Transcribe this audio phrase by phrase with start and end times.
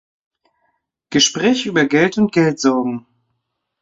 [1.11, 3.05] Gespräche über Geld und Geldsorgen.